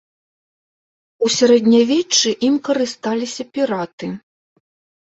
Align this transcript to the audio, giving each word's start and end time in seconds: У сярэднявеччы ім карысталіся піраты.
У 1.27 1.29
сярэднявеччы 1.35 2.29
ім 2.51 2.55
карысталіся 2.71 3.43
піраты. 3.53 4.15